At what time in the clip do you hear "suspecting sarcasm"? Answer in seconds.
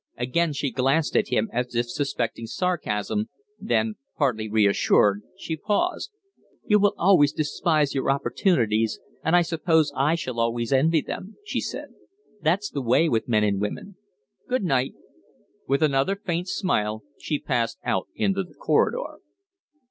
1.91-3.29